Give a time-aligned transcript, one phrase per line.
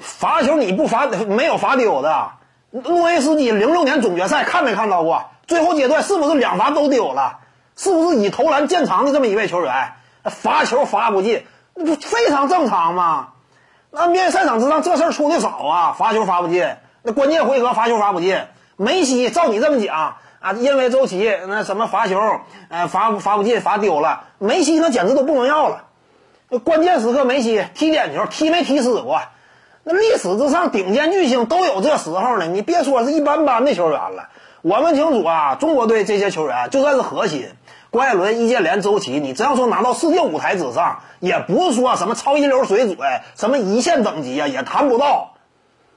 [0.00, 2.30] 罚球你不罚没有罚丢的。
[2.70, 5.24] 诺维斯基零六年总决赛看没看到过？
[5.46, 7.38] 最后阶段是不是两罚都丢了？
[7.76, 9.92] 是不是以投篮见长的这么一位球员？
[10.24, 13.28] 罚球罚不进，那不非常正常吗？
[13.90, 16.68] 那比赛场之上这事儿出的少啊，罚球罚不进。
[17.02, 18.38] 那关键回合罚球罚不进。
[18.76, 22.20] 梅西照你这么讲啊，因为周琦那什么罚球，
[22.68, 24.24] 呃罚罚不进，罚丢了。
[24.38, 25.84] 梅西那简直都不能要了。
[26.64, 29.20] 关键时刻梅西踢点球踢没踢死过？
[29.90, 34.28] 那历史之上顶尖巨星都有这时候呢，你别说是一般般的球员了。
[34.60, 37.48] 我们清楚啊，中国队这些球员就算是核心，
[37.88, 42.98] 郭艾伦、易建联、周琦，你只要说拿到世界舞台之上，也不是说什么超一流水准，
[43.34, 45.30] 什么一线等级啊，也谈不到。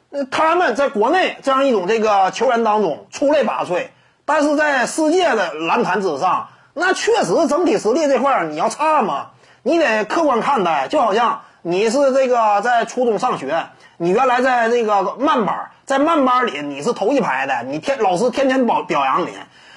[0.10, 3.88] 那他们在国内这样一种这个球员当中出类拔萃，
[4.24, 9.32] 但是在世界的篮坛之上，那确实整体实力这块你要差吗？
[9.64, 11.42] 你得客观看待，就好像。
[11.64, 13.68] 你是这个在初中上学，
[14.04, 19.30] 你原来在那个慢班，在慢班里你是头一排的，你天老师天天表表扬你，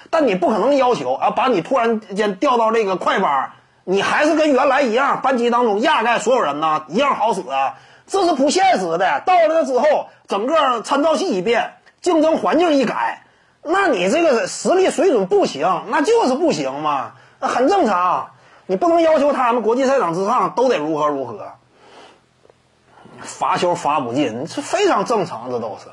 [0.08, 3.50] 但你不可能要求啊，把你突然间调到这个快班，
[3.84, 7.74] 你还是跟原来一样，班级当中压盖所有人呢，一样好使啊，
[8.06, 9.20] 这是不现实的。
[9.26, 13.24] 到了之后，整个参照系一变，竞争环境一改，
[13.62, 18.30] 那你这个实力水准不行，那就是不行嘛，那很正常，
[18.64, 21.52] 你不能要求他们国际赛场之上都得如何如何。
[23.36, 25.88] 罚球罚不进，这非常正常，这都是。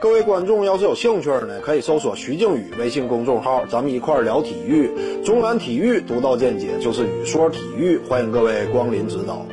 [0.00, 5.22] 各位观众要是有兴趣呢，可以搜索徐静宇微信公众号，咱们一块儿聊体育。
[5.24, 9.46] 中南体育独到见解就是语说体育，欢迎各位光临指导。